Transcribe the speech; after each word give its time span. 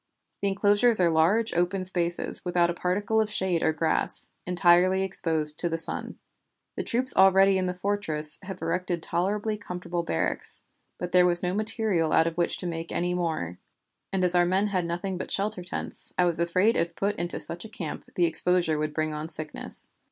The 0.41 0.47
enclosures 0.47 0.99
are 0.99 1.11
large, 1.11 1.53
open 1.53 1.85
spaces, 1.85 2.43
without 2.43 2.71
a 2.71 2.73
particle 2.73 3.21
of 3.21 3.29
shade 3.29 3.61
or 3.61 3.71
grass, 3.71 4.31
entirely 4.47 5.03
exposed 5.03 5.59
to 5.59 5.69
the 5.69 5.77
sun. 5.77 6.17
The 6.75 6.81
troops 6.81 7.15
already 7.15 7.59
in 7.59 7.67
the 7.67 7.73
fortress 7.75 8.39
have 8.41 8.63
erected 8.63 9.03
tolerably 9.03 9.57
comfortable 9.57 10.01
barracks, 10.01 10.63
but 10.97 11.11
there 11.11 11.27
was 11.27 11.43
no 11.43 11.53
material 11.53 12.13
out 12.13 12.25
of 12.25 12.35
which 12.35 12.57
to 12.57 12.65
make 12.65 12.91
any 12.91 13.13
more; 13.13 13.59
and 14.11 14.23
as 14.23 14.33
our 14.33 14.43
men 14.43 14.65
had 14.69 14.87
nothing 14.87 15.19
but 15.19 15.29
shelter 15.29 15.63
tents, 15.63 16.13
I 16.17 16.25
was 16.25 16.39
afraid 16.39 16.75
if 16.75 16.95
put 16.95 17.15
into 17.17 17.39
such 17.39 17.63
a 17.63 17.69
camp 17.69 18.05
the 18.15 18.25
exposure 18.25 18.79
would 18.79 18.95
bring 18.95 19.13
on 19.13 19.29
sickness. 19.29 19.89